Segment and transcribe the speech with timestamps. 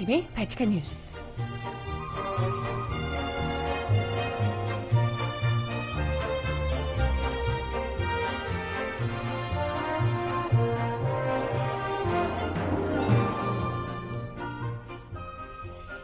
[0.00, 1.14] 정혜림의 바칙한 뉴스.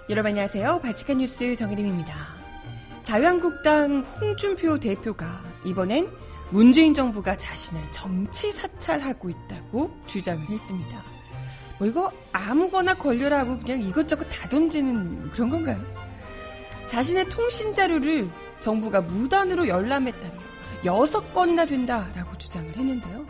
[0.09, 0.81] 여러분 안녕하세요.
[0.81, 2.15] 바칙한 뉴스 정혜림입니다.
[3.03, 6.11] 자유한국당 홍준표 대표가 이번엔
[6.51, 11.16] 문재인 정부가 자신을 정치 사찰하고 있다고 주장을 했습니다.
[11.79, 15.81] 뭐 이거 아무거나 걸려라 하고 그냥 이것저것 다 던지는 그런 건가요?
[16.87, 18.31] 자신의 통신 자료를
[18.61, 20.35] 정부가 무단으로 열람했다며
[20.85, 23.27] 여섯 건이나 된다라고 주장을 했는데요.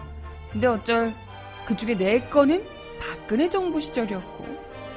[0.53, 1.13] 근데 어쩔
[1.67, 2.65] 그 중에 네 건은
[3.01, 4.47] 박근혜 정부 시절이었고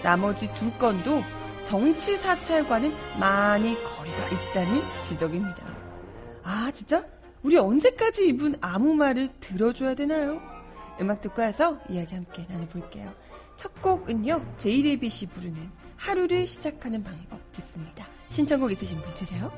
[0.04, 1.24] 나머지 두 건도
[1.64, 5.64] 정치 사찰과는 많이 거리가 있다는 지적입니다.
[6.44, 7.06] 아, 진짜?
[7.44, 10.42] 우리 언제까지 이분 아무 말을 들어줘야 되나요?
[11.00, 13.14] 음악 듣고 와서 이야기 함께 나눠볼게요.
[13.60, 18.06] 첫 곡은요, 제이레빗이 부르는 하루를 시작하는 방법 듣습니다.
[18.30, 19.52] 신청곡 있으신 분 주세요.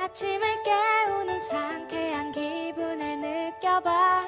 [0.00, 4.24] 아침을 깨우는 상쾌한 기분을 느껴봐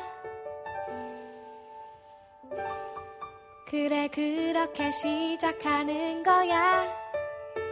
[3.69, 6.87] 그래 그렇게 시작하는 거야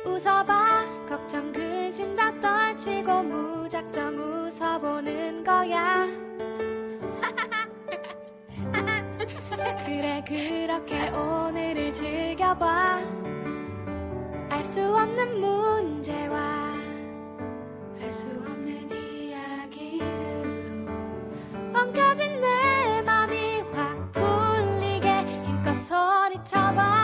[0.06, 0.84] 웃어봐.
[1.08, 6.02] 걱정 그짐다 떨치고 무작정 웃어보는 거야.
[9.86, 13.00] 그래 그렇게 오늘을 즐겨봐.
[14.50, 16.38] 알 수 없는 문제와
[18.00, 20.92] 알 수 없는 이야기들로
[21.72, 25.08] 뻥겨진 내 맘이 확 풀리게
[25.44, 27.01] 힘껏 소리쳐봐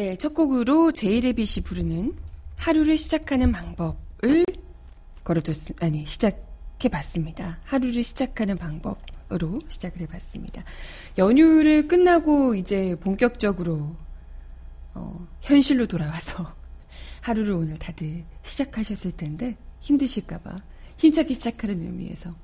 [0.00, 2.14] 네, 첫 곡으로 제이레빗이 부르는
[2.56, 4.46] 하루를 시작하는 방법을
[5.22, 7.58] 걸어뒀, 아니, 시작해 봤습니다.
[7.64, 10.64] 하루를 시작하는 방법으로 시작을 해봤습니다.
[11.18, 13.94] 연휴를 끝나고 이제 본격적으로,
[14.94, 16.50] 어, 현실로 돌아와서
[17.20, 20.62] 하루를 오늘 다들 시작하셨을 텐데 힘드실까봐
[20.96, 22.34] 힘차게 시작하는 의미에서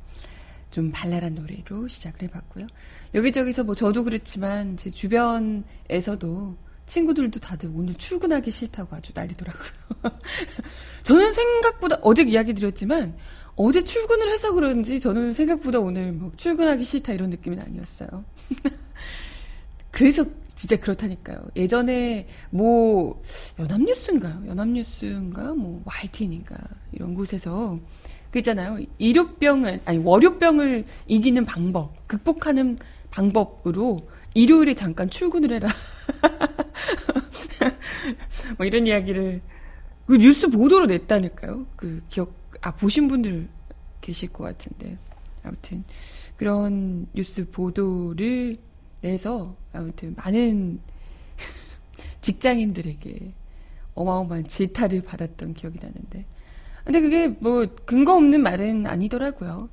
[0.70, 2.66] 좀 발랄한 노래로 시작을 해봤고요.
[3.14, 9.70] 여기저기서 뭐 저도 그렇지만 제 주변에서도 친구들도 다들 오늘 출근하기 싫다고 아주 난리더라고요.
[11.02, 13.16] 저는 생각보다 어제 이야기 드렸지만
[13.56, 18.24] 어제 출근을 해서 그런지 저는 생각보다 오늘 뭐 출근하기 싫다 이런 느낌은 아니었어요.
[19.90, 20.24] 그래서
[20.54, 21.38] 진짜 그렇다니까요.
[21.56, 23.22] 예전에 뭐
[23.58, 24.44] 연합뉴스인가요?
[24.46, 26.56] 연합뉴스인가 뭐 YTN인가
[26.92, 27.78] 이런 곳에서
[28.30, 28.78] 그 있잖아요.
[28.98, 32.78] 일요병을 아니 월요병을 이기는 방법, 극복하는
[33.10, 35.68] 방법으로 일요일에 잠깐 출근을 해라.
[38.56, 39.42] 뭐 이런 이야기를
[40.06, 41.66] 그 뉴스 보도로 냈다니까요.
[41.76, 43.48] 그 기억 아 보신 분들
[44.00, 44.96] 계실 것 같은데
[45.42, 45.84] 아무튼
[46.36, 48.56] 그런 뉴스 보도를
[49.00, 50.80] 내서 아무튼 많은
[52.20, 53.32] 직장인들에게
[53.94, 56.26] 어마어마한 질타를 받았던 기억이 나는데
[56.84, 59.68] 근데 그게 뭐 근거 없는 말은 아니더라고요.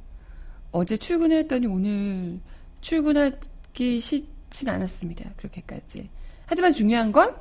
[0.72, 2.39] 어제 출근을 했더니 오늘
[2.81, 5.31] 출근하기 싫진 않았습니다.
[5.38, 6.09] 그렇게까지.
[6.47, 7.35] 하지만 중요한 건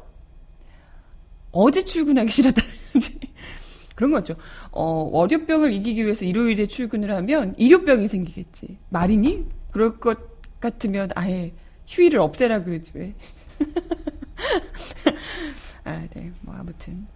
[1.53, 3.21] 어제 출근하기 싫었다든지
[3.95, 4.35] 그런 거죠.
[4.71, 8.79] 어, 월요병을 이기기 위해서 일요일에 출근을 하면 일요병이 생기겠지.
[8.89, 9.47] 말이니?
[9.71, 10.19] 그럴 것
[10.61, 11.53] 같으면 아예
[11.87, 13.15] 휴일을 없애라 그러지 왜.
[15.85, 16.33] 아, 네.
[16.41, 17.07] 뭐 아무튼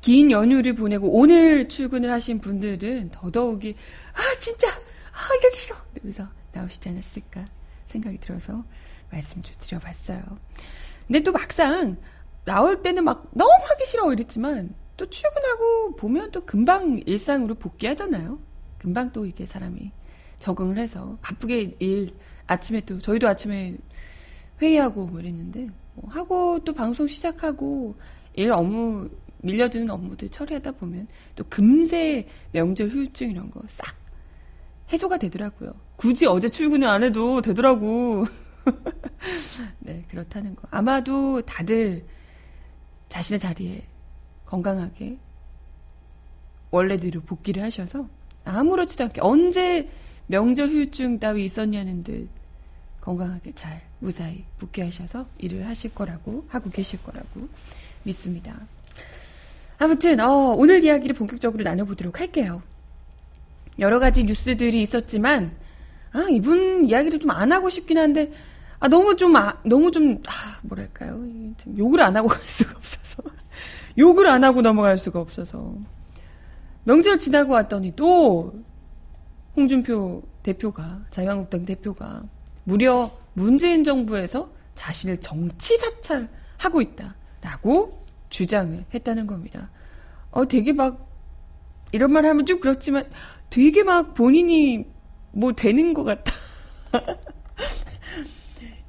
[0.00, 3.74] 긴 연휴를 보내고 오늘 출근을 하신 분들은 더더욱이
[4.14, 7.46] 아 진짜 아 이러기 싫어 이러면서 나오시지 않았을까
[7.86, 8.64] 생각이 들어서
[9.10, 10.22] 말씀 좀 드려봤어요.
[11.06, 11.96] 근데 또 막상
[12.44, 18.38] 나올 때는 막 너무 하기 싫어 이랬지만 또 출근하고 보면 또 금방 일상으로 복귀하잖아요.
[18.78, 19.92] 금방 또 이게 사람이
[20.38, 22.14] 적응을 해서 바쁘게 일
[22.46, 23.76] 아침에 또 저희도 아침에
[24.60, 27.96] 회의하고 뭐 이랬는데 뭐 하고 또 방송 시작하고
[28.34, 29.08] 일 업무
[29.42, 33.94] 밀려드는 업무들 처리하다 보면 또 금세 명절 휴일증 이런 거 싹
[34.92, 35.72] 해소가 되더라고요.
[35.96, 38.24] 굳이 어제 출근을 안 해도 되더라고.
[39.80, 40.62] 네, 그렇다는 거.
[40.70, 42.04] 아마도 다들
[43.10, 43.82] 자신의 자리에
[44.46, 45.18] 건강하게
[46.70, 48.08] 원래대로 복귀를 하셔서
[48.44, 49.88] 아무렇지도 않게 언제
[50.28, 52.28] 명절 휴일증 따위 있었냐는 듯
[53.00, 57.48] 건강하게 잘 무사히 복귀하셔서 일을 하실 거라고 하고 계실 거라고
[58.04, 58.56] 믿습니다.
[59.78, 62.62] 아무튼 어, 오늘 이야기를 본격적으로 나눠보도록 할게요.
[63.78, 65.52] 여러 가지 뉴스들이 있었지만
[66.12, 68.32] 아, 이분 이야기를 좀 안 하고 싶긴 한데
[68.80, 71.22] 아, 너무 좀 아, 너무 좀 아, 뭐랄까요?
[71.76, 73.22] 욕을 안 하고 갈 수가 없어서
[73.98, 75.74] 욕을 안 하고 넘어갈 수가 없어서
[76.84, 78.54] 명절 지나고 왔더니 또
[79.54, 82.22] 홍준표 대표가 자유한국당 대표가
[82.64, 89.68] 무려 문재인 정부에서 자신을 정치 사찰하고 있다라고 주장을 했다는 겁니다.
[90.30, 91.06] 어, 되게 막
[91.92, 93.04] 이런 말 하면 좀 그렇지만
[93.50, 94.86] 되게 막 본인이
[95.32, 96.32] 뭐 되는 것 같다.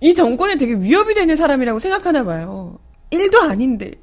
[0.02, 2.80] 이 정권에 되게 위협이 되는 사람이라고 생각하나 봐요.
[3.12, 3.94] 일도 아닌데.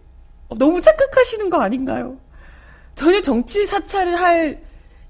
[0.48, 2.18] 어, 너무 착각하시는 거 아닌가요?
[2.94, 4.62] 전혀 정치 사찰을 할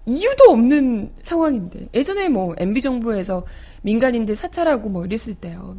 [0.07, 1.89] 이유도 없는 상황인데.
[1.93, 3.45] 예전에 뭐 MB 정부에서
[3.83, 5.77] 민간인들 사찰하고 뭐 이랬을 때요.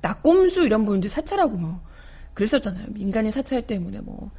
[0.00, 1.80] 낙곰수 이런 분들 사찰하고 뭐
[2.32, 2.86] 그랬었잖아요.
[2.90, 4.30] 민간인 사찰 때문에 뭐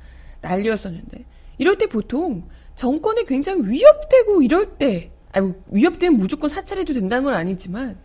[0.41, 1.23] 난리였었는데.
[1.59, 7.35] 이럴 때 보통 정권에 굉장히 위협되고 이럴 때, 아니 뭐 위협되면 무조건 사찰해도 된다는 건
[7.35, 7.99] 아니지만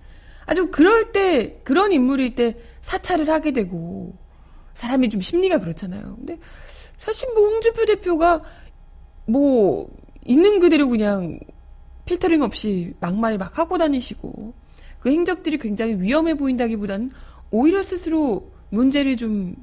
[0.46, 4.14] 아주 그럴 때 그런 인물일 때 사찰을 하게 되고
[4.74, 6.16] 사람이 좀 심리가 그렇잖아요.
[6.16, 6.38] 근데
[6.98, 8.42] 사실 뭐 홍준표 대표가
[9.26, 9.88] 뭐
[10.24, 11.38] 있는 그대로 그냥
[12.04, 14.54] 필터링 없이 막말을 막 하고 다니시고
[15.00, 17.10] 그 행적들이 굉장히 위험해 보인다기보다는
[17.50, 19.54] 오히려 스스로 문제를 좀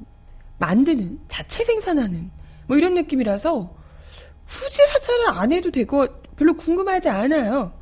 [0.58, 2.30] 만드는 자체 생산하는
[2.66, 3.74] 뭐 이런 느낌이라서
[4.46, 6.06] 굳이 사찰을 안 해도 되고
[6.36, 7.72] 별로 궁금하지 않아요.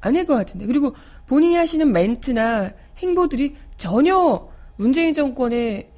[0.00, 0.94] 안 할 것 같은데 그리고
[1.26, 5.90] 본인이 하시는 멘트나 행보들이 전혀 문재인 정권에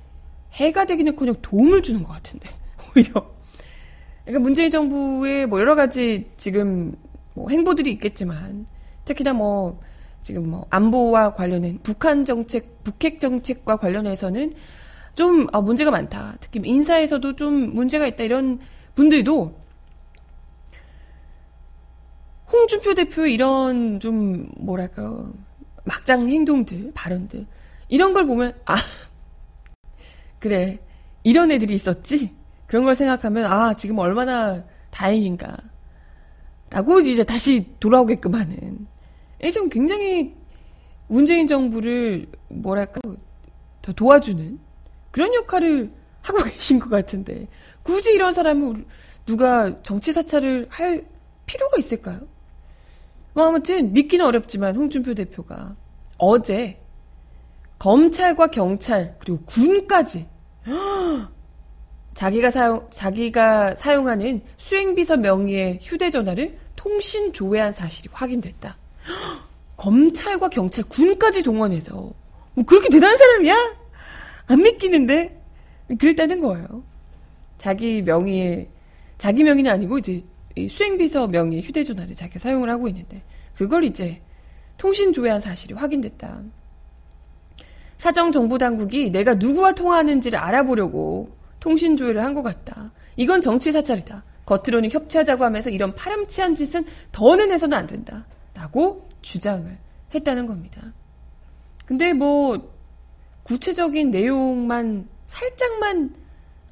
[0.53, 2.49] 해가 되기는커녕 도움을 주는 것 같은데
[2.95, 3.27] 오히려
[4.25, 6.97] 그러니까 문재인 정부의 뭐 여러 가지 지금
[7.35, 8.67] 뭐 행보들이 있겠지만
[9.05, 9.81] 특히나 뭐
[10.23, 14.55] 지금 뭐 안보와 관련된 북한 정책, 북핵 정책과 관련해서는
[15.15, 16.37] 좀 아, 문제가 많다.
[16.41, 18.59] 특히 인사에서도 좀 문제가 있다 이런
[18.97, 19.55] 분들도
[22.53, 25.31] 홍준표 대표의 이런 좀 뭐랄까
[25.85, 27.47] 막장 행동들, 발언들
[27.89, 28.77] 이런 걸 보면 아
[30.39, 30.79] 그래
[31.23, 32.33] 이런 애들이 있었지?
[32.67, 35.57] 그런 걸 생각하면 아 지금 얼마나 다행인가.
[36.71, 38.87] 라고 이제 다시 돌아오게끔 하는.
[39.53, 40.35] 좀 굉장히
[41.09, 43.01] 문재인 정부를 뭐랄까
[43.83, 44.59] 더 도와주는
[45.11, 45.93] 그런 역할을
[46.23, 47.47] 하고 계신 것 같은데
[47.83, 48.85] 굳이 이런 사람을
[49.25, 51.05] 누가 정치 사찰을 할
[51.47, 52.21] 필요가 있을까요?
[53.37, 55.77] 뭐 아무튼 믿기는 어렵지만 홍준표 대표가
[56.17, 56.81] 어제
[57.79, 60.27] 검찰과 경찰 그리고 군까지
[62.15, 68.79] 자기가 사용, 자기가 사용하는 수행비서 명의의 휴대전화를 통신 조회한 사실이 확인됐다.
[69.77, 71.93] 검찰과 경찰, 군까지 동원해서.
[72.55, 73.77] 뭐 그렇게 대단한 사람이야?
[74.47, 75.43] 안 믿기는데?
[75.99, 76.83] 그랬다는 거예요.
[77.59, 78.71] 자기 명의의,
[79.19, 80.25] 자기 명의는 아니고 이제
[80.69, 83.23] 수행비서 명의의 휴대전화를 자기가 사용을 하고 있는데,
[83.55, 84.23] 그걸 이제
[84.79, 86.43] 통신 조회한 사실이 확인됐다.
[87.99, 92.93] 사정 정부 당국이 내가 누구와 통화하는지를 알아보려고 통신 조회를 한 것 같다.
[93.17, 94.23] 이건 정치 사찰이다.
[94.45, 98.27] 겉으로는 협치하자고 하면서 이런 파렴치한 짓은 더는 해서는 안 된다.
[98.55, 99.77] 라고 주장을
[100.15, 100.93] 했다는 겁니다.
[101.87, 102.75] 근데 뭐
[103.43, 106.15] 구체적인 내용만 살짝만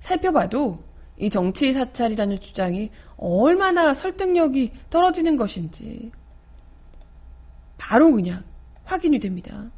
[0.01, 0.85] 살펴봐도
[1.17, 6.11] 이 정치 사찰이라는 주장이 얼마나 설득력이 떨어지는 것인지
[7.79, 8.43] 바로 그냥
[8.85, 9.71] 확인이 됩니다.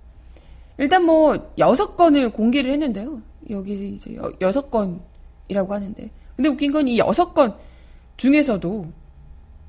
[0.79, 3.23] 일단 뭐 여섯 건을 공개를 했는데요.
[3.51, 6.11] 여기 이제 여섯 건이라고 하는데.
[6.37, 7.55] 근데 웃긴 건 이 여섯 건
[8.17, 8.87] 중에서도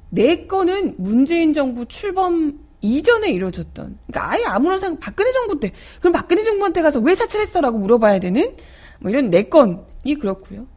[0.10, 3.98] 네 건은 문재인 정부 출범 이전에 이루어졌던.
[4.08, 5.72] 그러니까 아예 아무런 상관, 박근혜 정부 때.
[6.00, 8.56] 그럼 박근혜 정부한테 가서 왜 사찰했어라고 물어봐야 되는
[9.00, 10.68] 뭐 이런 네 건이 그렇고요.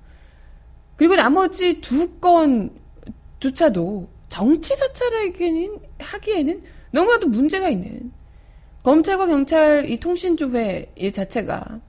[0.97, 2.70] 그리고 나머지 두 건
[3.40, 8.12] 조차도 정치 사찰하기에는 하기에는 너무나도 문제가 있는
[8.82, 11.80] 검찰과 경찰 이 통신 조회 일 자체가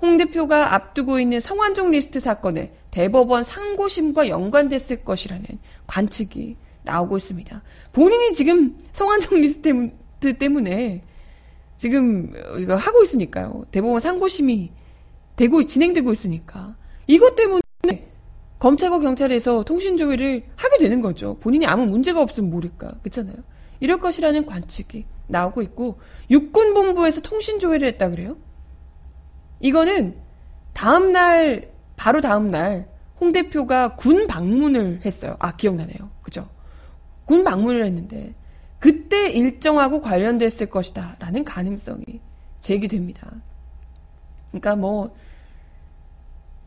[0.00, 5.44] 홍 대표가 앞두고 있는 성완종 리스트 사건에 대법원 상고심과 연관됐을 것이라는
[5.86, 7.62] 관측이 나오고 있습니다.
[7.92, 11.02] 본인이 지금 성완종 리스트 때문에
[11.78, 13.64] 지금 이거 하고 있으니까요.
[13.70, 14.70] 대법원 상고심이
[15.36, 17.60] 되고 진행되고 있으니까 이것 때문에
[18.66, 21.36] 검찰과 경찰에서 통신 조회를 하게 되는 거죠.
[21.38, 23.36] 본인이 아무 문제가 없으면 모를까 그렇잖아요.
[23.80, 28.36] 이럴 것이라는 관측이 나오고 있고 육군 본부에서 통신 조회를 했다 그래요.
[29.60, 30.16] 이거는
[30.72, 35.36] 다음 날 바로 다음 날 홍 대표가 군 방문을 했어요.
[35.38, 36.10] 아 기억나네요.
[36.22, 36.48] 그죠?
[37.24, 38.34] 군 방문을 했는데
[38.78, 41.16] 그때 일정하고 관련됐을 것이다.
[41.18, 42.20] 라는 가능성이
[42.60, 43.30] 제기됩니다.
[44.50, 45.14] 그러니까 뭐,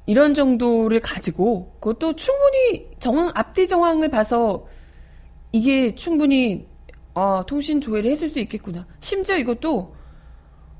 [0.09, 4.65] 이런 정도를 가지고, 그것도 충분히 정황, 앞뒤 정황을 봐서
[5.51, 6.67] 이게 충분히,
[7.13, 8.87] 어, 통신 조회를 했을 수 있겠구나.
[9.01, 9.95] 심지어 이것도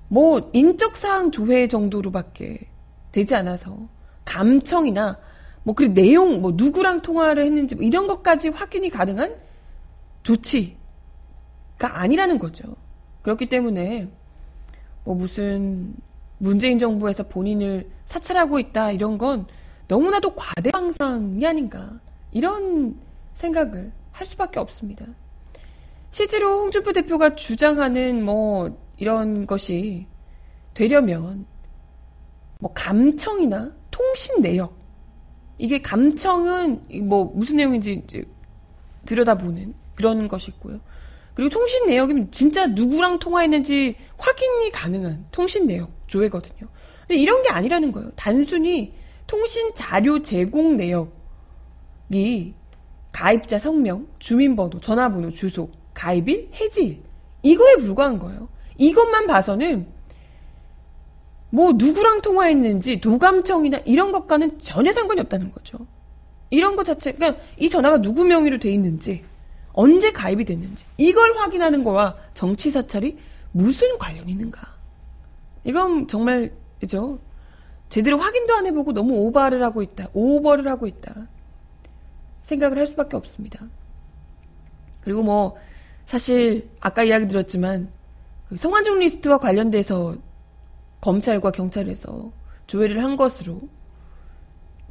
[0.07, 2.69] 뭐, 인적 사항 조회 정도로밖에
[3.11, 3.87] 되지 않아서,
[4.25, 5.19] 감청이나,
[5.63, 9.35] 뭐, 그 내용, 뭐, 누구랑 통화를 했는지, 뭐 이런 것까지 확인이 가능한
[10.23, 10.75] 조치,
[11.77, 12.75] 아니라는 거죠.
[13.21, 14.09] 그렇기 때문에
[15.03, 15.93] 뭐 무슨
[16.39, 19.45] 문재인 정부에서 본인을 사찰하고 있다 이런 건
[19.87, 21.99] 너무나도 과대망상이 아닌가
[22.31, 22.99] 이런
[23.33, 25.05] 생각을 할 수밖에 없습니다.
[26.11, 30.07] 실제로 홍준표 대표가 주장하는 뭐 이런 것이
[30.73, 31.45] 되려면
[32.59, 34.77] 뭐 감청이나 통신 내역
[35.57, 38.03] 이게 감청은 뭐 무슨 내용인지
[39.05, 40.79] 들여다보는 그런 것이고요.
[41.33, 46.67] 그리고 통신 내역이면 진짜 누구랑 통화했는지 확인이 가능한 통신 내역 조회거든요.
[47.07, 48.11] 근데 이런 게 아니라는 거예요.
[48.15, 48.93] 단순히
[49.25, 52.53] 통신 자료 제공 내역이
[53.11, 57.01] 가입자 성명, 주민번호, 전화번호, 주소, 가입일, 해지일
[57.43, 58.49] 이거에 불과한 거예요.
[58.77, 59.87] 이것만 봐서는
[61.51, 65.79] 뭐 누구랑 통화했는지 도감청이나 이런 것과는 전혀 상관이 없다는 거죠.
[66.49, 69.23] 이런 것 자체, 그러니까 이 전화가 누구 명의로 돼 있는지
[69.79, 73.17] 언제 가입이 됐는지 이걸 확인하는 거와 정치 사찰이
[73.53, 74.61] 무슨 관련이 있는가?
[75.63, 77.17] 이건 정말 그죠?
[77.87, 80.09] 제대로 확인도 안 해보고 너무 오버를 하고 있다.
[80.11, 81.29] 오버를 하고 있다.
[82.43, 83.65] 생각을 할 수밖에 없습니다.
[84.99, 85.55] 그리고 뭐
[86.05, 87.89] 사실 아까 이야기 들었지만
[88.49, 90.17] 그 성완종 리스트와 관련돼서
[90.99, 92.33] 검찰과 경찰에서
[92.67, 93.61] 조회를 한 것으로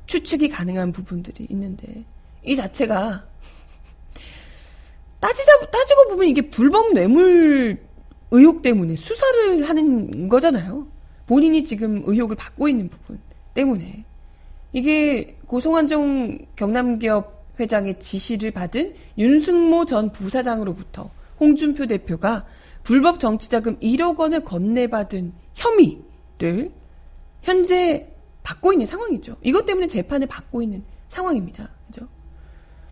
[0.07, 2.07] 추측이 가능한 부분들이 있는데
[2.43, 3.28] 이 자체가
[5.21, 7.79] 따지자, 따지고 보면 이게 불법 뇌물
[8.31, 10.87] 의혹 때문에 수사를 하는 거잖아요.
[11.27, 13.21] 본인이 지금 의혹을 받고 있는 부분
[13.55, 14.05] 때문에.
[14.73, 21.11] 이게 고송한정 경남기업 회장의 지시를 받은 윤승모 전 부사장으로부터
[21.41, 22.47] 홍준표 대표가
[22.85, 26.71] 불법 정치자금 1억 원을 건네받은 혐의를
[27.43, 28.09] 현재
[28.43, 29.37] 받고 있는 상황이죠.
[29.43, 31.69] 이것 때문에 재판을 받고 있는 상황입니다.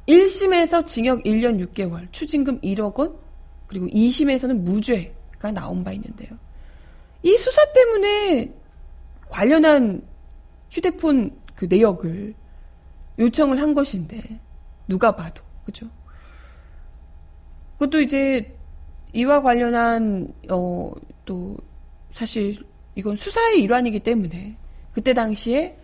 [0.06, 0.12] 그죠?
[0.12, 3.16] 1심에서 징역 1년 6개월, 추징금 1억 원,
[3.66, 6.30] 그리고 2심에서는 무죄가 나온 바 있는데요.
[7.22, 8.52] 이 수사 때문에
[9.28, 10.02] 관련한
[10.70, 12.34] 휴대폰 그 내역을
[13.18, 14.40] 요청을 한 것인데,
[14.86, 15.88] 누가 봐도, 그죠?
[17.72, 18.56] 그것도 이제
[19.12, 20.92] 이와 관련한, 어,
[21.24, 21.56] 또,
[22.12, 22.54] 사실
[22.94, 24.56] 이건 수사의 일환이기 때문에,
[24.92, 25.76] 그때 당시에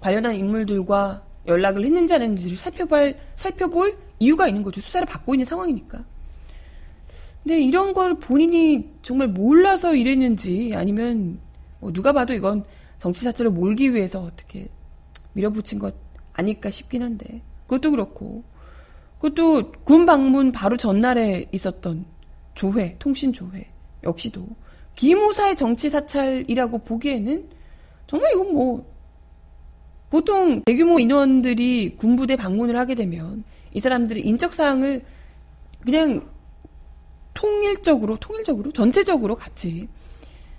[0.00, 4.80] 관련한 인물들과 연락을 했는지 안 했는지를 살펴볼, 살펴볼 이유가 있는 거죠.
[4.80, 6.04] 수사를 받고 있는 상황이니까.
[7.42, 11.38] 근데 이런 걸 본인이 정말 몰라서 이랬는지 아니면
[11.78, 12.64] 뭐 누가 봐도 이건
[12.98, 14.68] 정치 사찰을 몰기 위해서 어떻게
[15.34, 15.94] 밀어붙인 것
[16.32, 18.42] 아닐까 싶긴 한데 그것도 그렇고
[19.18, 22.04] 그것도 군 방문 바로 전날에 있었던
[22.54, 23.70] 조회, 통신 조회
[24.02, 24.46] 역시도
[24.96, 27.48] 기무사의 정치 사찰이라고 보기에는
[28.06, 28.95] 정말 이건 뭐
[30.16, 33.44] 보통 대규모 인원들이 군부대 방문을 하게 되면
[33.74, 35.02] 이 사람들이 인적 사항을
[35.84, 36.26] 그냥
[37.34, 39.88] 통일적으로 통일적으로 전체적으로 같이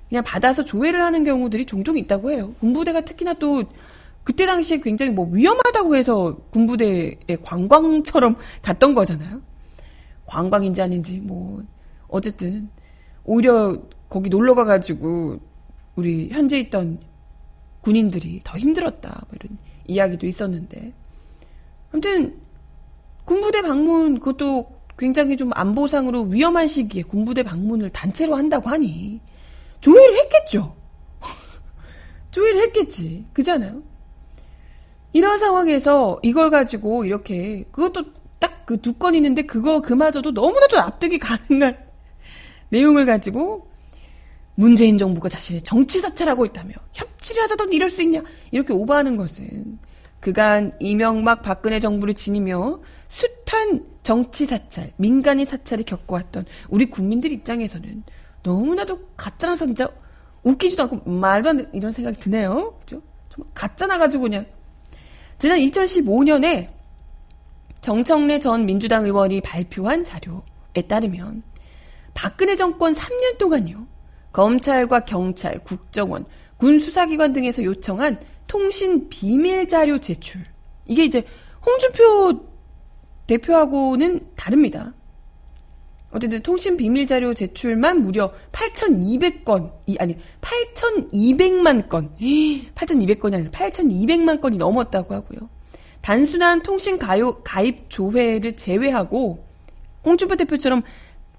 [0.10, 2.54] 그냥 받아서 조회를 하는 경우들이 종종 있다고 해요.
[2.60, 3.64] 군부대가 특히나 또
[4.24, 9.42] 그때 당시에 굉장히 뭐 위험하다고 해서 군부대에 관광처럼 갔던 거잖아요.
[10.28, 11.64] 관광인지 아닌지 뭐
[12.10, 12.70] 어쨌든
[13.24, 15.40] 오히려 거기 놀러 가가지고
[15.96, 17.00] 우리 현재 있던
[17.82, 19.26] 군인들이 더 힘들었다.
[19.28, 19.58] 뭐 이런
[19.88, 20.94] 이야기도 있었는데.
[21.92, 22.40] 아무튼,
[23.26, 29.20] 군부대 방문, 그것도 굉장히 좀 안보상으로 위험한 시기에 군부대 방문을 단체로 한다고 하니,
[29.82, 30.76] 조회를 했겠죠.
[32.32, 33.26] 조회를 했겠지.
[33.34, 33.84] 그잖아요.
[35.14, 38.06] 이런 상황에서 이걸 가지고 이렇게, 그것도
[38.40, 41.78] 딱 그 두 건 있는데, 그거 그마저도 너무나도 납득이 가능한
[42.70, 43.70] 내용을 가지고
[44.60, 49.78] 문재인 정부가 자신의 정치 사찰하고 있다며 협치를 하자던 이럴 수 있냐 이렇게 오버하는 것은
[50.20, 58.04] 그간 이명박 박근혜 정부를 지니며 숱한 정치 사찰, 민간인 사찰을 겪어왔던 우리 국민들 입장에서는
[58.42, 59.90] 너무나도 가짜라서 진짜
[60.42, 62.80] 웃기지도 않고 말도 안 되는 이런 생각이 드네요.
[62.80, 63.04] 그죠?
[63.30, 64.48] 정말 가짜 나 가지고 그냥
[65.38, 66.70] 지난 2015년에
[67.82, 71.44] 정청래 전 민주당 의원이 발표한 자료에 따르면
[72.16, 73.86] 박근혜 정권 3년 동안요.
[74.38, 76.26] 검찰과 경찰, 국정원,
[76.58, 80.42] 군 수사기관 등에서 요청한 통신 비밀 자료 제출.
[80.86, 81.26] 이게 이제
[81.66, 82.46] 홍준표
[83.26, 84.94] 대표하고는 다릅니다.
[86.12, 92.12] 어쨌든 통신 비밀 자료 제출만 무려 8,200건, 이, 아니, 8,200만 건.
[92.22, 95.50] 8,200건이 아니라 8,200만 건이 넘었다고 하고요.
[96.02, 99.44] 단순한 통신 가요, 가입 조회를 제외하고,
[100.06, 100.84] 홍준표 대표처럼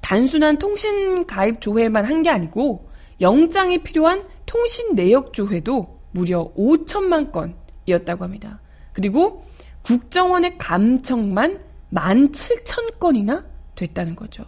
[0.01, 2.88] 단순한 통신 가입 조회만 한 게 아니고,
[3.21, 8.61] 영장이 필요한 통신 내역 조회도 무려 5천만 건이었다고 합니다.
[8.93, 9.45] 그리고
[9.83, 11.61] 국정원의 감청만
[11.93, 13.45] 17,000건이나
[13.75, 14.45] 됐다는 거죠.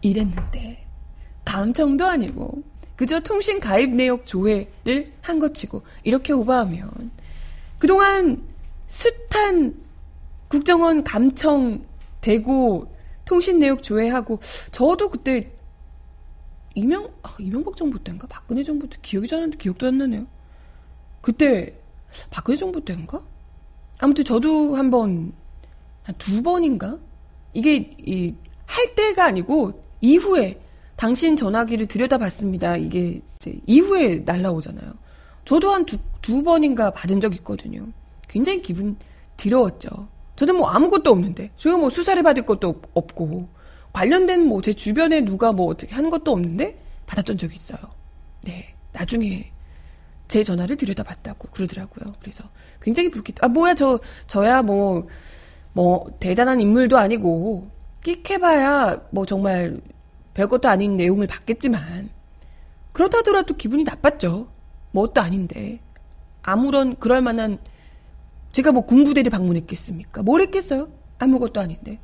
[0.00, 0.86] 이랬는데
[1.44, 2.62] 감청도 아니고
[2.96, 7.10] 그저 통신 가입 내역 조회를 한 것 치고 이렇게 오버하면
[7.78, 8.42] 그동안
[8.86, 9.74] 숱한
[10.48, 11.84] 국정원 감청
[12.20, 12.90] 되고
[13.24, 15.50] 통신 내역 조회하고 저도 그때
[16.76, 20.26] 이명 아, 이명박 정부 때인가 박근혜 정부 때 기억이 잘안 나는데 기억도 안 나네요.
[21.20, 21.74] 그때
[22.30, 23.20] 박근혜 정부 때인가?
[23.98, 25.32] 아무튼 저도 한번
[26.06, 26.98] 한 두 번인가
[27.52, 28.32] 이게 이,
[28.64, 30.60] 할 때가 아니고 이후에
[30.94, 32.76] 당신 전화기를 들여다봤습니다.
[32.76, 33.20] 이게
[33.66, 34.92] 이후에 날라오잖아요.
[35.44, 37.86] 저도 한두 두 번인가 받은 적 있거든요.
[38.28, 38.96] 굉장히 기분
[39.36, 40.08] 더러웠죠.
[40.36, 43.48] 저는 뭐 아무것도 없는데 제가 뭐 수사를 받을 것도 없고
[43.96, 47.78] 관련된 뭐 제 주변에 누가 뭐 어떻게 한 것도 없는데 받았던 적이 있어요.
[48.44, 49.50] 네, 나중에
[50.28, 52.12] 제 전화를 들여다봤다고 그러더라고요.
[52.20, 52.44] 그래서
[52.82, 53.32] 굉장히 불쾌.
[53.40, 55.06] 아 뭐야 저 저야 뭐뭐
[55.72, 57.70] 뭐 대단한 인물도 아니고
[58.02, 59.80] 끽해봐야 뭐 정말
[60.34, 62.10] 별것도 아닌 내용을 받겠지만
[62.92, 64.48] 그렇다더라도 기분이 나빴죠.
[64.92, 65.80] 뭣도 아닌데
[66.42, 67.58] 아무런 그럴 만한
[68.52, 70.22] 제가 뭐 군부대를 방문했겠습니까?
[70.22, 70.88] 뭘 했겠어요?
[71.18, 71.98] 아무것도 아닌데.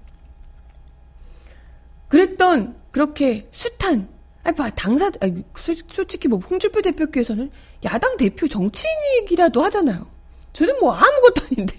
[2.13, 4.07] 그랬던 그렇게 숱한
[4.43, 7.51] 아니 봐 당사 아니, 솔직히 뭐 홍준표 대표께서는
[7.85, 10.07] 야당 대표 정치인이기라도 하잖아요.
[10.53, 11.75] 저는 뭐 아무것도 아닌데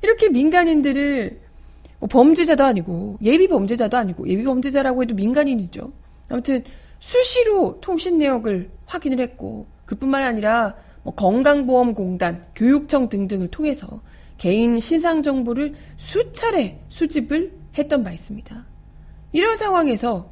[0.00, 1.40] 이렇게 민간인들을
[1.98, 5.92] 뭐 범죄자도 아니고 예비 범죄자도 아니고 예비 범죄자라고 해도 민간인이죠.
[6.30, 6.64] 아무튼
[6.98, 14.00] 수시로 통신 내역을 확인을 했고 그뿐만 아니라 뭐 건강보험공단, 교육청 등등을 통해서
[14.38, 18.67] 개인 신상 정보를 수차례 수집을 했던 바 있습니다.
[19.32, 20.30] 이런 상황에서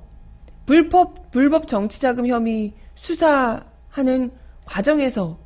[0.65, 4.33] 불법 불법 정치자금 혐의 수사하는
[4.65, 5.39] 과정에서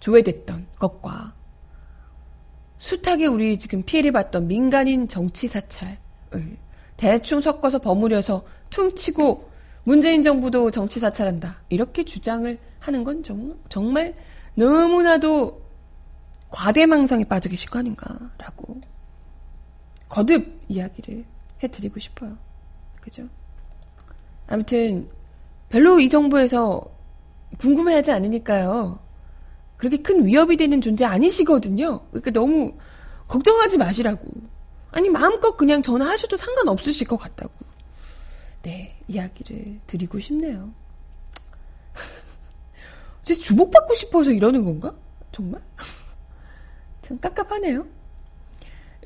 [0.00, 1.34] 조회됐던 것과
[2.78, 5.98] 숱하게 우리 지금 피해를 봤던 민간인 정치 사찰을
[6.96, 9.50] 대충 섞어서 버무려서 퉁치고
[9.84, 11.62] 문재인 정부도 정치 사찰한다.
[11.68, 14.14] 이렇게 주장을 하는 건 정, 정말
[14.54, 15.62] 너무나도
[16.50, 18.80] 과대망상에 빠져 계실 거 아닌가라고
[20.08, 21.24] 거듭 이야기를
[21.62, 22.36] 해드리고 싶어요.
[23.00, 23.28] 그죠?
[24.46, 25.08] 아무튼
[25.68, 26.84] 별로 이 정부에서
[27.58, 28.98] 궁금해하지 않으니까요.
[29.76, 32.00] 그렇게 큰 위협이 되는 존재 아니시거든요.
[32.10, 32.74] 그러니까 너무
[33.28, 34.28] 걱정하지 마시라고.
[34.90, 37.52] 아니 마음껏 그냥 전화하셔도 상관없으실 것 같다고.
[38.62, 40.72] 네, 이야기를 드리고 싶네요.
[43.22, 44.94] 진짜 주목받고 싶어서 이러는 건가?
[45.32, 45.62] 정말?
[47.02, 47.86] 참 깝깝하네요.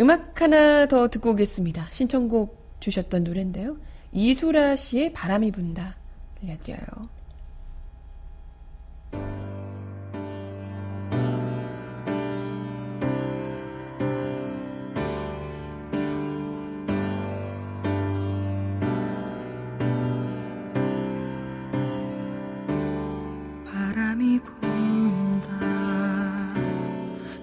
[0.00, 1.88] 음악 하나 더 듣고 오겠습니다.
[1.92, 3.78] 신청곡 주셨던 노래인데요.
[4.12, 5.96] 이소라 씨의 바람이 분다
[6.40, 7.14] 들려드려요.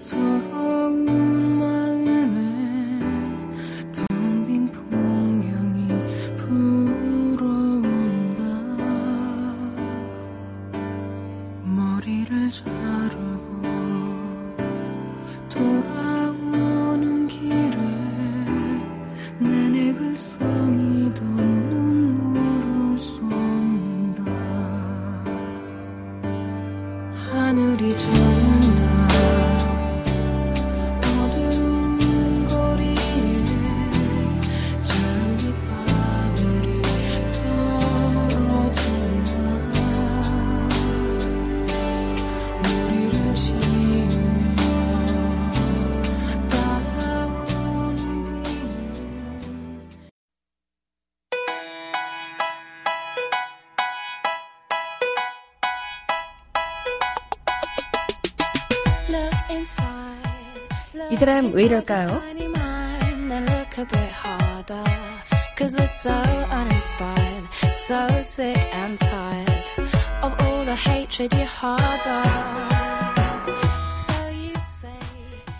[0.02, 0.41] 이
[11.74, 13.62] 머리를 자르고
[15.48, 16.21] 돌아
[61.72, 62.20] 이럴까요?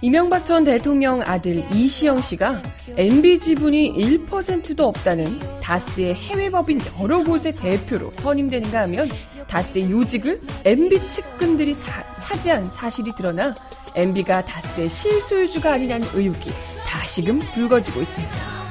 [0.02, 2.60] 이명박 전 대통령 아들 이시영 씨가
[2.96, 9.08] MB 지분이 1%도 없다는 다스의 해외 법인 여러 곳의 대표로 선임되는가 하면
[9.48, 13.54] 다스의 요직을 MB 측근들이 사, 차지한 사실이 드러나
[13.94, 16.50] MB가 다스의 실소유주가 아니냐는 의혹이
[16.86, 18.62] 다시금 불거지고 있습니다.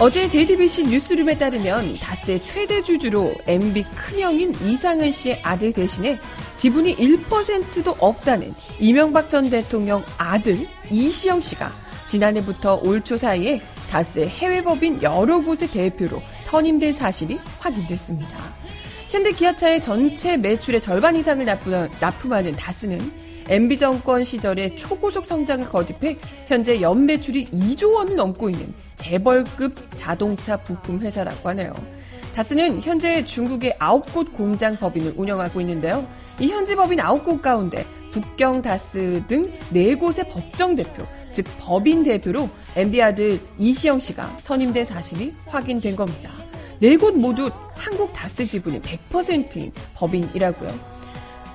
[0.00, 6.20] 어제 JTBC 뉴스룸에 따르면 다스의 최대 주주로 MB 큰형인 이상은 씨의 아들 대신에
[6.54, 11.72] 지분이 1%도 없다는 이명박 전 대통령 아들 이시영 씨가
[12.06, 13.60] 지난해부터 올 초 사이에
[13.90, 18.57] 다스의 해외 법인 여러 곳의 대표로 선임된 사실이 확인됐습니다.
[19.08, 22.98] 현대 기아차의 전체 매출의 절반 이상을 납품하는 다스는
[23.48, 31.48] MB정권 시절에 초고속 성장을 거듭해 현재 연매출이 2조 원을 넘고 있는 재벌급 자동차 부품 회사라고
[31.48, 31.74] 하네요.
[32.34, 36.06] 다스는 현재 중국의 9곳 공장 법인을 운영하고 있는데요.
[36.38, 39.42] 이 현지 법인 9곳 가운데 북경 다스 등
[39.72, 46.47] 4곳의 법정 대표, 즉 법인 대표로 MB 아들 이시영 씨가 선임된 사실이 확인된 겁니다.
[46.80, 50.98] 4곳 모두 한국 다스 지분이 100%인 법인이라고요.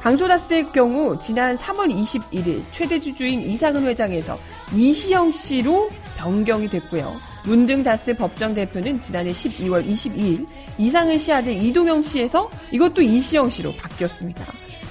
[0.02, 4.38] 강소다스의 경우 지난 3월 21일 최대 주주인 이상은 회장에서
[4.76, 7.16] 이시영 씨로 변경이 됐고요.
[7.46, 10.46] 문등 다스 법정 대표는 지난해 12월 22일
[10.78, 14.46] 이상은 씨 아들 이동영 씨에서 이것도 이시영 씨로 바뀌었습니다.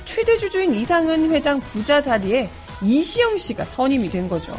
[0.07, 2.49] 최대 주주인 이상은 회장 부자 자리에
[2.83, 4.53] 이시영 씨가 선임이 된 거죠.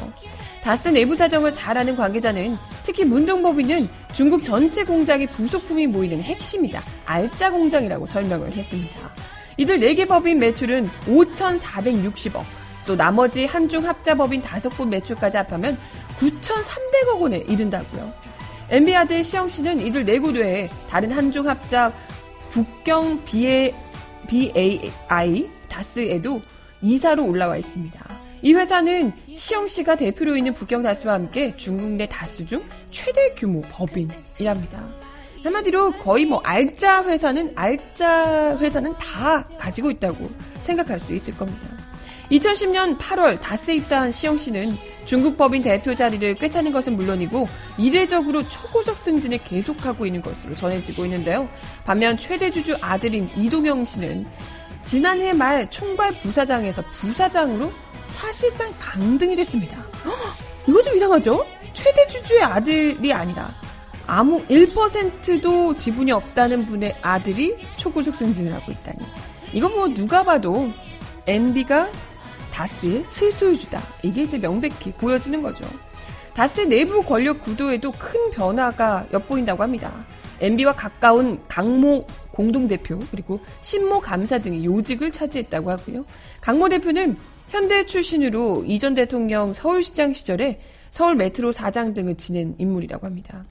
[0.63, 7.51] 다스 내부 사정을 잘 아는 관계자는 특히 문동법인은 중국 전체 공장의 부속품이 모이는 핵심이자 알짜
[7.51, 8.97] 공장이라고 설명을 했습니다.
[9.57, 12.43] 이들 4개 법인 매출은 5,460억,
[12.87, 15.77] 또 나머지 한중 합자 법인 5곳 매출까지 합하면
[16.17, 18.13] 9,300억 원에 이른다고요.
[18.69, 21.93] MB 아들 시영 씨는 이들 4곳 외에 다른 한중 합작
[22.49, 23.73] 북경 BA,
[24.27, 26.41] BAI 다스에도
[26.81, 28.22] 이사로 올라와 있습니다.
[28.43, 33.61] 이 회사는 시영 씨가 대표로 있는 북경 다스와 함께 중국 내 다스 중 최대 규모
[33.61, 34.83] 법인이랍니다.
[35.41, 40.29] 한마디로 거의 뭐 알짜 회사는 알짜 회사는 다 가지고 있다고
[40.59, 41.61] 생각할 수 있을 겁니다.
[42.31, 44.75] 2010년 8월 다스에 입사한 시영 씨는
[45.05, 51.47] 중국 법인 대표 자리를 꿰차는 것은 물론이고 이례적으로 초고속 승진을 계속하고 있는 것으로 전해지고 있는데요.
[51.85, 54.25] 반면 최대 주주 아들인 이동영 씨는
[54.83, 57.71] 지난해 말 총괄 부사장에서 부사장으로
[58.23, 59.83] 사실상 강등이 됐습니다.
[60.65, 61.45] 이거 좀 이상하죠?
[61.73, 63.53] 최대 주주의 아들이 아니라
[64.07, 68.99] 아무 1%도 지분이 없다는 분의 아들이 초고속 승진을 하고 있다니.
[69.51, 70.71] 이거 뭐 누가 봐도
[71.27, 71.91] MB가
[72.53, 73.81] 다스의 실소유주다.
[74.03, 75.65] 이게 이제 명백히 보여지는 거죠.
[76.33, 79.91] 다스 내부 권력 구도에도 큰 변화가 엿보인다고 합니다.
[80.39, 86.05] MB와 가까운 강모 공동대표 그리고 신모 감사 등이 요직을 차지했다고 하고요.
[86.39, 87.17] 강모 대표는
[87.49, 90.59] 현대 출신으로 이전 대통령 서울시장 시절에
[90.91, 93.45] 서울 메트로 사장 등을 지낸 인물이라고 합니다.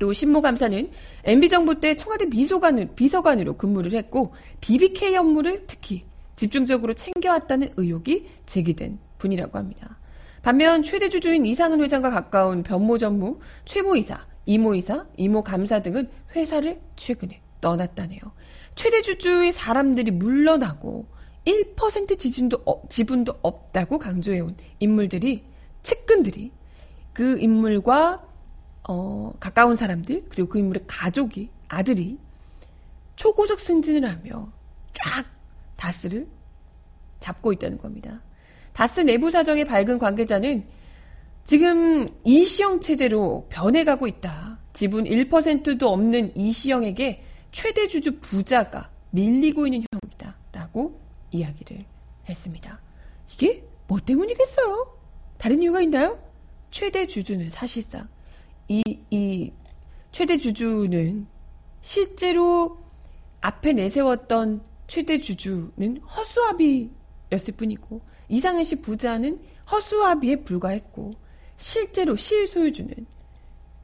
[0.00, 0.90] 또 신모 감사는
[1.24, 9.58] MB정부 때 청와대 비서관, 비서관으로 근무를 했고 BBK 업무를 특히 집중적으로 챙겨왔다는 의혹이 제기된 분이라고
[9.58, 9.98] 합니다.
[10.42, 16.10] 반면 최대 주주인 이상은 회장과 가까운 변모 전무, 최모 이사, 이모 이사, 이모 감사 등은
[16.34, 18.20] 회사를 최근에 떠났다네요.
[18.74, 21.06] 최대 주주의 사람들이 물러나고
[21.44, 25.44] 1% 지분도, 어, 지분도 없다고 강조해온 인물들이,
[25.82, 26.52] 측근들이
[27.12, 28.28] 그 인물과
[28.88, 32.18] 어, 가까운 사람들, 그리고 그 인물의 가족이, 아들이
[33.16, 34.50] 초고속 승진을 하며
[34.92, 35.24] 쫙
[35.76, 36.26] 다스를
[37.20, 38.20] 잡고 있다는 겁니다.
[38.72, 40.64] 다스 내부 사정의 밝은 관계자는
[41.44, 44.58] 지금 이시영 체제로 변해가고 있다.
[44.72, 50.36] 지분 1%도 없는 이시영에게 최대 주주 부자가 밀리고 있는 형이다.
[50.52, 51.01] 라고
[51.32, 51.84] 이야기를
[52.28, 52.80] 했습니다.
[53.32, 54.98] 이게 뭐 때문이겠어요?
[55.38, 56.22] 다른 이유가 있나요?
[56.70, 58.08] 최대 주주는 사실상
[58.68, 59.52] 이, 이
[60.12, 61.26] 최대 주주는
[61.80, 62.78] 실제로
[63.40, 71.12] 앞에 내세웠던 최대 주주는 허수아비였을 뿐이고 이상은 씨 부자는 허수아비에 불과했고
[71.56, 72.94] 실제로 실소유주는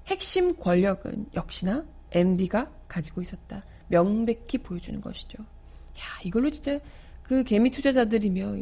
[0.06, 3.62] 핵심 권력은 역시나 MB가 가지고 있었다.
[3.88, 5.42] 명백히 보여주는 것이죠.
[5.42, 6.78] 야, 이걸로 진짜
[7.28, 8.56] 그 개미 투자자들이며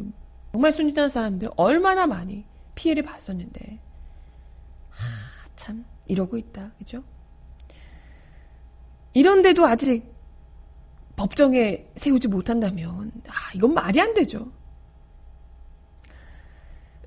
[0.51, 3.79] 정말 순진한 사람들 얼마나 많이 피해를 봤었는데.
[4.89, 6.73] 하, 참, 이러고 있다.
[6.77, 7.01] 그죠?
[9.13, 10.13] 이런데도 아직
[11.15, 14.51] 법정에 세우지 못한다면, 아, 이건 말이 안 되죠.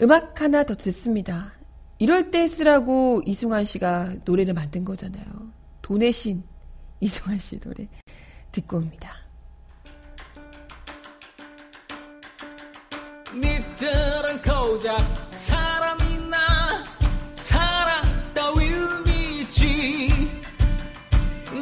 [0.00, 1.52] 음악 하나 더 듣습니다.
[1.98, 5.26] 이럴 때 쓰라고 이승환 씨가 노래를 만든 거잖아요.
[5.82, 6.42] 돈의 신
[7.00, 7.86] 이승환 씨 노래
[8.50, 9.10] 듣고 옵니다.
[13.32, 14.98] 니들은 고작
[15.34, 16.84] 사람이나
[17.34, 20.30] 사람 따윈 믿지.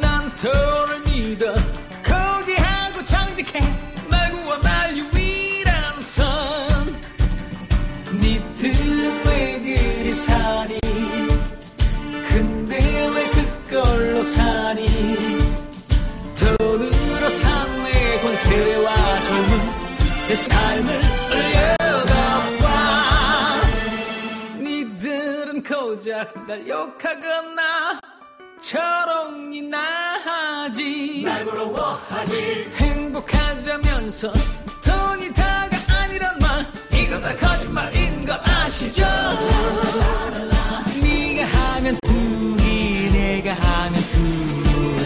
[0.01, 1.53] 난 돈을 믿어
[2.03, 3.59] 거기하고 정직해
[4.09, 6.95] 날 구워 날 유일한 선.
[8.13, 10.79] 니들은 왜 그리 사니?
[12.29, 14.87] 근데 왜 그걸로 사니?
[16.35, 19.89] 돈으로 산내 권세와 종은
[20.27, 21.18] 내 삶을
[25.99, 27.99] 고작 날 욕하거나.
[28.61, 29.77] 저롱이나
[30.23, 31.23] 하지.
[31.25, 32.71] 날 부러워하지.
[32.75, 34.31] 행복하자면서
[34.81, 36.65] 돈이 다가 아니란 말.
[36.93, 39.03] 이거 다 거짓말인 거 아시죠?
[41.01, 45.05] 네가 하면 둘이 내가 하면 둘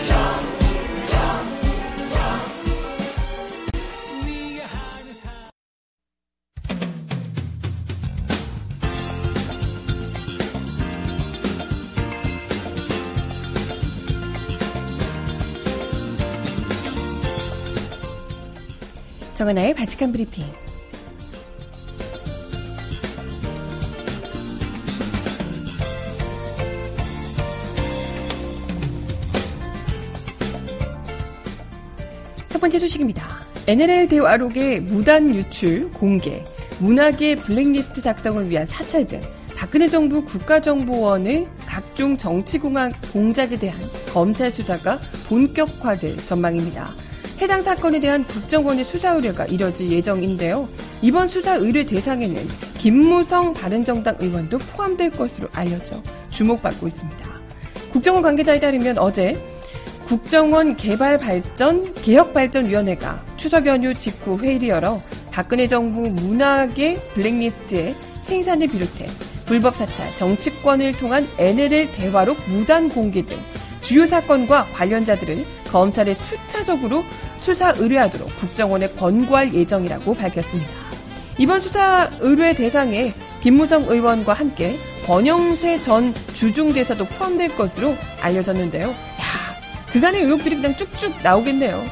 [19.44, 20.46] 정하나의 바칙한 브리핑.
[32.48, 33.28] 첫 번째 소식입니다.
[33.68, 36.42] NLL 대화록의 무단 유출, 공개,
[36.80, 39.20] 문학의 블랙리스트 작성을 위한 사찰 등
[39.58, 43.78] 박근혜 정부 국가정보원의 각종 정치공학 공작에 대한
[44.14, 47.03] 검찰 수사가 본격화될 전망입니다.
[47.44, 50.66] 해당 사건에 대한 국정원의 수사 의뢰가 이뤄질 예정인데요.
[51.02, 57.30] 이번 수사 의뢰 대상에는 김무성 바른정당 의원도 포함될 것으로 알려져 주목받고 있습니다.
[57.92, 59.34] 국정원 관계자에 따르면 어제
[60.06, 69.08] 국정원 개발발전 개혁발전위원회가 추석 연휴 직후 회의를 열어 박근혜 정부 문학의 블랙리스트의 생산을 비롯해
[69.46, 73.38] 불법 사찰, 정치권을 통한 NLL 대화록 무단 공개 등
[73.82, 77.04] 주요 사건과 관련자들을 검찰에 수차적으로
[77.38, 80.72] 수사 의뢰하도록 국정원에 권고할 예정이라고 밝혔습니다.
[81.40, 88.90] 이번 수사 의뢰 대상에 김무성 의원과 함께 권영세 전 주중대사도 포함될 것으로 알려졌는데요.
[88.90, 88.96] 야,
[89.92, 91.84] 그간의 의혹들이 그냥 쭉쭉 나오겠네요.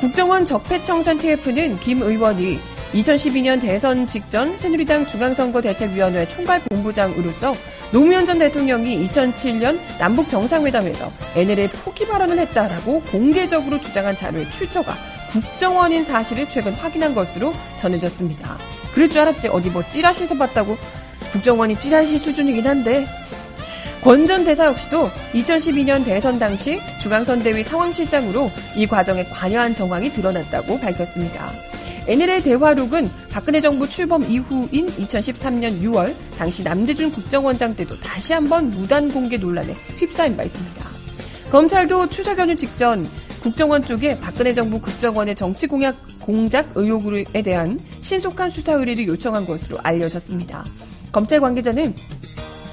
[0.00, 2.58] 국정원 적폐청산 TF는 김 의원이
[2.94, 7.54] 2012년 대선 직전 새누리당 중앙선거대책위원회 총괄본부장으로서
[7.92, 14.94] 노무현 전 대통령이 2007년 남북 정상회담에서 NLL 포기 발언을 했다라고 공개적으로 주장한 자료의 출처가
[15.30, 18.58] 국정원인 사실을 최근 확인한 것으로 전해졌습니다.
[18.92, 20.76] 그럴 줄 알았지 어디 뭐 찌라시에서 봤다고
[21.32, 23.06] 국정원이 찌라시 수준이긴 한데
[24.02, 31.50] 권전 대사 역시도 2012년 대선 당시 중앙선대위 상황실장으로 이 과정에 관여한 정황이 드러났다고 밝혔습니다.
[32.06, 39.10] NLL 대화록은 박근혜 정부 출범 이후인 2013년 6월 당시 남대준 국정원장 때도 다시 한번 무단
[39.10, 40.86] 공개 논란에 휩싸인 바 있습니다.
[41.50, 43.08] 검찰도 추석 연휴 직전
[43.42, 49.78] 국정원 쪽에 박근혜 정부 국정원의 정치 공약 공작 의혹에 대한 신속한 수사 의뢰를 요청한 것으로
[49.82, 50.64] 알려졌습니다.
[51.12, 51.94] 검찰 관계자는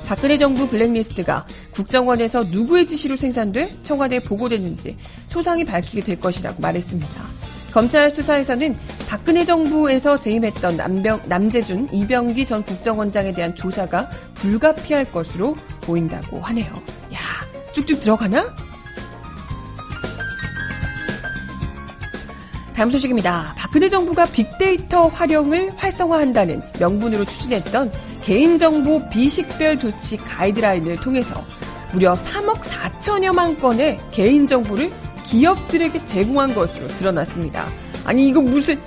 [0.07, 7.52] 박근혜 정부 블랙리스트가 국정원에서 누구의 지시로 생산돼 청와대에 보고됐는지 소상히 밝히게 될 것이라고 말했습니다.
[7.73, 8.75] 검찰 수사에서는
[9.09, 16.71] 박근혜 정부에서 재임했던 남병, 남재준, 이병기 전 국정원장에 대한 조사가 불가피할 것으로 보인다고 하네요.
[17.13, 17.19] 야,
[17.73, 18.53] 쭉쭉 들어가나?
[22.75, 23.55] 다음 소식입니다.
[23.57, 27.91] 박근혜 정부가 빅데이터 활용을 활성화한다는 명분으로 추진했던
[28.23, 31.33] 개인정보 비식별 조치 가이드라인을 통해서
[31.91, 34.91] 무려 3억 4천여만 건의 개인정보를
[35.23, 37.67] 기업들에게 제공한 것으로 드러났습니다.
[38.05, 38.79] 아니 이거 무슨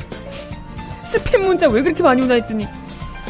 [1.04, 2.66] 스팸 문자 왜 그렇게 많이 오나 했더니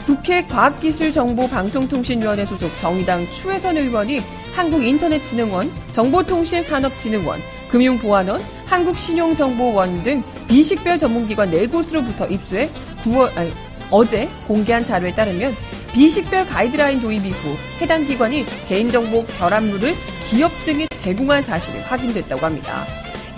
[0.04, 4.20] 국회 과학기술정보방송통신위원회 소속 정의당 추혜선 의원이
[4.54, 12.70] 한국인터넷진흥원, 정보통신산업진흥원, 금융보안원, 한국신용정보원 등 비식별 전문기관 4곳으로부터 입수해
[13.02, 13.52] 9월, 아니,
[13.90, 15.54] 어제 공개한 자료에 따르면
[15.96, 19.94] 비식별 가이드라인 도입 이후 해당 기관이 개인정보 결합물을
[20.28, 22.84] 기업 등에 제공한 사실이 확인됐다고 합니다.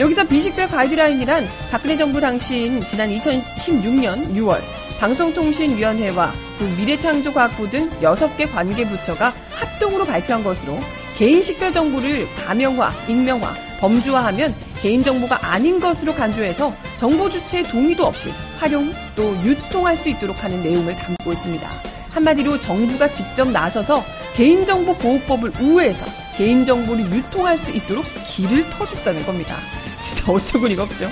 [0.00, 4.60] 여기서 비식별 가이드라인이란 박근혜 정부 당시인 지난 2016년 6월
[4.98, 10.80] 방송통신위원회와 그 미래창조과학부 등 6개 관계부처가 합동으로 발표한 것으로
[11.16, 19.32] 개인식별 정보를 가명화, 익명화, 범주화하면 개인정보가 아닌 것으로 간주해서 정보 주체의 동의도 없이 활용 또
[19.44, 21.87] 유통할 수 있도록 하는 내용을 담고 있습니다.
[22.18, 24.04] 한마디로 정부가 직접 나서서
[24.34, 26.04] 개인정보 보호법을 우회해서
[26.36, 29.56] 개인정보를 유통할 수 있도록 길을 터줬다는 겁니다.
[30.00, 31.08] 진짜 어처구니가 없죠.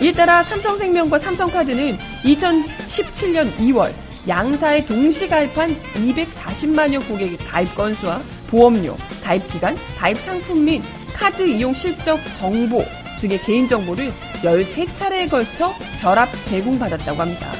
[0.00, 3.92] 이에 따라 삼성생명과 삼성카드는 2017년 2월
[4.28, 10.82] 양사에 동시 가입한 240만여 고객의 가입 건수와 보험료, 가입 기간, 가입 상품 및
[11.14, 12.84] 카드 이용 실적 정보
[13.20, 14.10] 등의 개인정보를
[14.42, 17.59] 13차례에 걸쳐 결합 제공받았다고 합니다.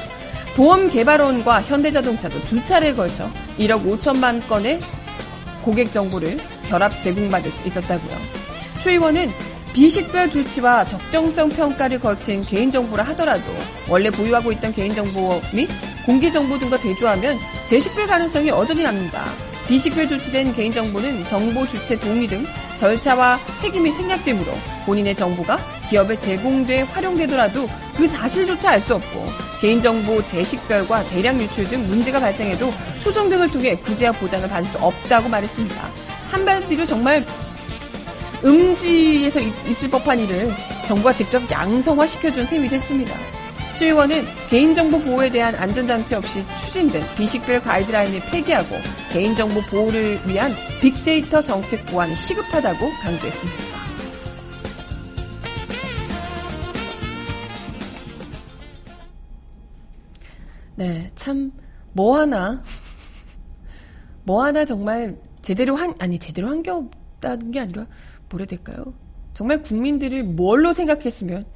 [0.55, 4.79] 보험 개발원과 현대자동차도 두 차례에 걸쳐 1억 5천만 건의
[5.63, 8.17] 고객 정보를 결합 제공받을 수 있었다고요.
[8.81, 9.31] 추 의원은
[9.73, 13.43] 비식별 조치와 적정성 평가를 거친 개인정보라 하더라도
[13.89, 15.69] 원래 보유하고 있던 개인정보 및
[16.05, 17.37] 공개정보 등과 대조하면
[17.67, 19.25] 재식별 가능성이 여전히 납니다.
[19.67, 22.45] 비식별 조치된 개인정보는 정보 주체 동의 등
[22.77, 24.51] 절차와 책임이 생략되므로
[24.85, 29.25] 본인의 정보가 기업에 제공돼 활용되더라도 그 사실조차 알 수 없고
[29.61, 35.29] 개인정보 재식별과 대량 유출 등 문제가 발생해도 소송 등을 통해 구제와 보장을 받을 수 없다고
[35.29, 35.89] 말했습니다.
[36.31, 37.23] 한마디로 정말
[38.43, 40.55] 음지에서 있을 법한 일을
[40.87, 43.13] 정부가 직접 양성화시켜준 셈이 됐습니다.
[43.81, 48.75] 추 의원은 개인정보 보호에 대한 안전장치 없이 추진된 비식별 가이드라인을 폐기하고
[49.11, 50.51] 개인정보 보호를 위한
[50.83, 53.81] 빅데이터 정책 보완이 시급하다고 강조했습니다.
[60.75, 61.51] 네, 참,
[61.93, 62.61] 뭐 하나,
[64.25, 67.87] 뭐 하나 정말 제대로 한, 아니, 제대로 한 게 없다는 게 아니라,
[68.29, 68.93] 뭐라 될까요?
[69.33, 71.47] 정말 국민들을 뭘로 생각했으면,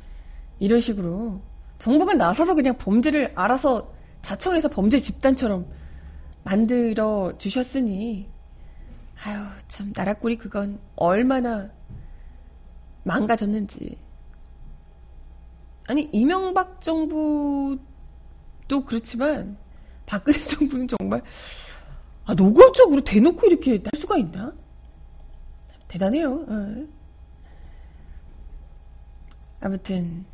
[0.58, 1.42] 이런 식으로,
[1.80, 5.68] 정부가 나서서 그냥 범죄를 알아서 자청해서 범죄 집단처럼
[6.44, 8.30] 만들어 주셨으니,
[9.26, 11.70] 아유, 참, 나라 꼴이 그건 얼마나
[13.04, 13.98] 망가졌는지.
[15.88, 17.78] 아니, 이명박 정부
[18.68, 19.58] 또 그렇지만
[20.06, 21.22] 박근혜 정부는 정말
[22.26, 24.52] 아, 노골적으로 대놓고 이렇게 할 수가 있나?
[25.88, 26.46] 대단해요.
[26.48, 26.88] 어.
[29.62, 30.26] 아무튼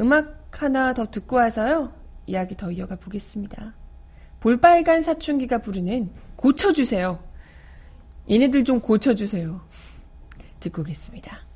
[0.00, 1.92] 음악 하나 더 듣고 와서요.
[2.26, 3.74] 이야기 더 이어가 보겠습니다.
[4.40, 7.22] 볼빨간 사춘기가 부르는 고쳐주세요.
[8.30, 9.60] 얘네들 좀 고쳐주세요.
[10.60, 11.49] 듣고 오겠습니다.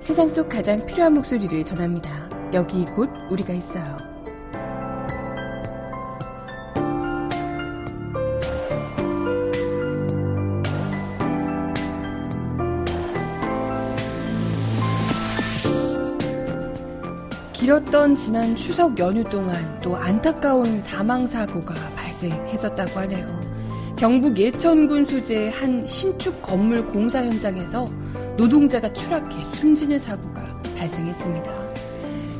[0.00, 2.28] 세상 속 가장 필요한 목소리를 전합니다.
[2.54, 3.96] 여기 곧 우리가 있어요.
[17.52, 23.28] 길었던 지난 추석 연휴 동안 또 안타까운 사망 사고가 발생했었다고 하네요.
[23.96, 27.84] 경북 예천군 소재의 한 신축 건물 공사 현장에서
[28.40, 30.40] 노동자가 추락해 숨지는 사고가
[30.78, 31.52] 발생했습니다.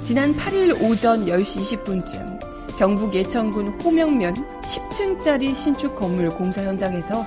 [0.03, 7.23] 지난 8일 오전 10시 20분쯤 경북 예천군 호명면 10층짜리 신축 건물 공사 현장에서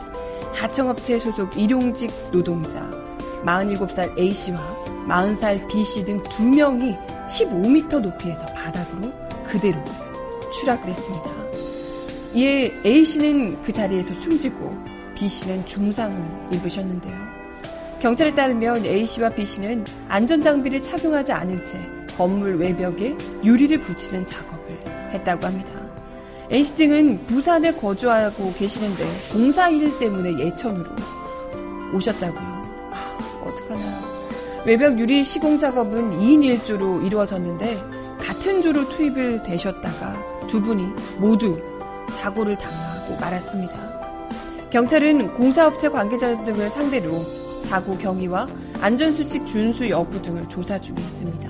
[0.55, 2.89] 하청업체 소속 일용직 노동자
[3.45, 4.59] 47살 A씨와
[5.07, 6.95] 40살 B씨 등 두 명이
[7.27, 9.13] 15m 높이에서 바닥으로
[9.45, 9.77] 그대로
[10.51, 11.29] 추락을 했습니다.
[12.33, 14.75] 이에 A씨는 그 자리에서 숨지고
[15.13, 17.42] B씨는 중상을 입으셨는데요.
[18.03, 21.79] 경찰에 따르면 A씨와 B씨는 안전장비를 착용하지 않은 채
[22.17, 24.77] 건물 외벽에 유리를 붙이는 작업을
[25.13, 25.71] 했다고 합니다.
[26.51, 30.89] A씨 등은 부산에 거주하고 계시는데 공사 일 때문에 예천으로
[31.93, 32.41] 오셨다고요.
[32.91, 33.81] 하, 어떡하나.
[34.65, 37.77] 외벽 유리 시공 작업은 2인 1조로 이루어졌는데
[38.17, 40.87] 같은 조로 투입을 되셨다가 두 분이
[41.19, 41.57] 모두
[42.17, 44.69] 사고를 당하고 말았습니다.
[44.71, 47.42] 경찰은 공사업체 관계자 등을 상대로
[47.73, 48.45] 사고 경위와
[48.81, 51.49] 안전수칙 준수 여부 등을 조사 중에 있습니다.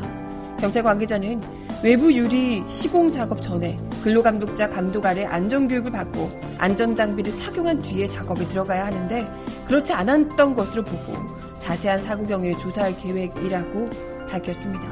[0.57, 1.41] 경찰 관계자는
[1.83, 8.85] 외부 유리 시공 작업 전에 근로감독자 감독 아래 안전교육을 받고 안전장비를 착용한 뒤에 작업에 들어가야
[8.85, 9.29] 하는데
[9.67, 11.13] 그렇지 않았던 것으로 보고
[11.59, 13.89] 자세한 사고 경위를 조사할 계획이라고
[14.29, 14.85] 밝혔습니다.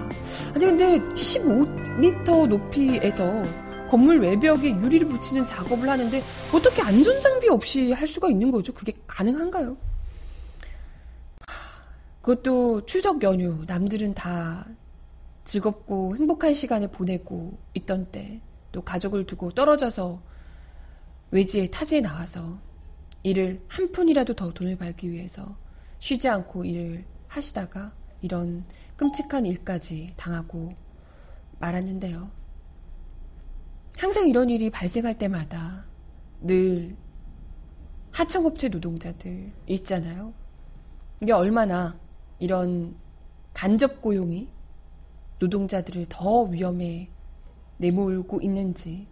[0.53, 3.41] 아니 근데 15m 높이에서
[3.89, 6.21] 건물 외벽에 유리를 붙이는 작업을 하는데
[6.53, 8.73] 어떻게 안전장비 없이 할 수가 있는 거죠?
[8.73, 9.77] 그게 가능한가요?
[12.21, 14.67] 그것도 추석 연휴, 남들은 다
[15.43, 18.39] 즐겁고 행복한 시간을 보내고 있던 때,
[18.71, 20.21] 또 가족을 두고 떨어져서
[21.31, 22.59] 외지에 타지에 나와서
[23.23, 25.55] 일을 한 푼이라도 더 돈을 벌기 위해서
[25.99, 28.65] 쉬지 않고 일을 하시다가 이런
[28.97, 30.73] 끔찍한 일까지 당하고
[31.59, 32.29] 말았는데요.
[33.97, 35.85] 항상 이런 일이 발생할 때마다
[36.41, 36.95] 늘
[38.11, 40.33] 하청업체 노동자들 있잖아요.
[41.21, 41.99] 이게 얼마나
[42.41, 42.95] 이런
[43.53, 44.49] 간접 고용이
[45.39, 47.09] 노동자들을 더 위험에
[47.77, 49.07] 내몰고 있는지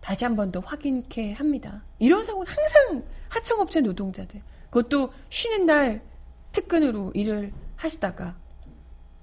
[0.00, 1.82] 다시 한 번 더 확인케 합니다.
[1.98, 6.02] 이런 사고는 항상 하청업체 노동자들, 그것도 쉬는 날
[6.52, 8.36] 특근으로 일을 하시다가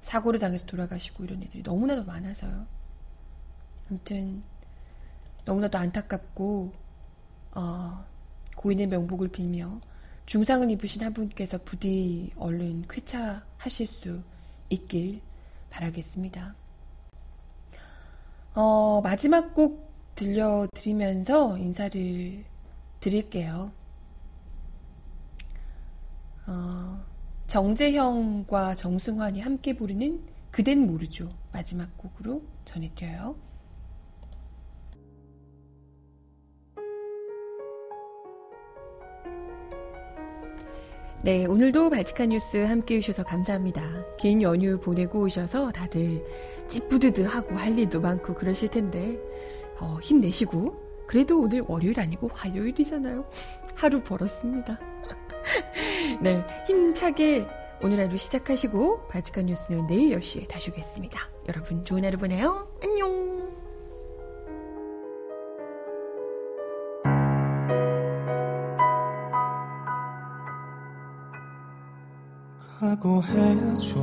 [0.01, 2.65] 사고를 당해서 돌아가시고 이런 애들이 너무나도 많아서요.
[3.89, 4.43] 아무튼
[5.45, 6.73] 너무나도 안타깝고
[7.51, 8.05] 어,
[8.57, 9.79] 고인의 명복을 빌며
[10.25, 14.23] 중상을 입으신 한 분께서 부디 얼른 쾌차하실 수
[14.69, 15.21] 있길
[15.69, 16.55] 바라겠습니다.
[18.55, 22.45] 어, 마지막 곡 들려드리면서 인사를
[22.99, 23.71] 드릴게요.
[26.45, 27.03] 어,
[27.47, 31.29] 정재형과 정승환이 함께 부르는 그댄 모르죠.
[31.51, 33.35] 마지막 곡으로 전해드려요.
[41.23, 43.81] 네, 오늘도 발칙한 뉴스 함께 해주셔서 감사합니다.
[44.17, 46.21] 긴 연휴 보내고 오셔서 다들
[46.67, 49.17] 찌뿌드드하고 할 일도 많고 그러실 텐데,
[49.79, 53.25] 어, 힘내시고, 그래도 오늘 월요일 아니고 화요일이잖아요.
[53.73, 54.77] 하루 벌었습니다.
[56.21, 57.47] 네, 힘차게
[57.81, 61.17] 오늘 하루 시작하시고, 발칙한 뉴스는 내일 10시에 다시 오겠습니다.
[61.47, 62.67] 여러분 좋은 하루 보내요.
[62.83, 63.42] 안녕!
[72.99, 73.99] 각오해줘.